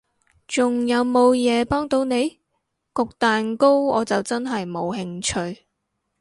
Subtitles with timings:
[0.47, 2.39] 仲有無嘢幫到你？
[2.91, 5.21] 焗蛋糕我就真係冇興
[5.53, 5.67] 趣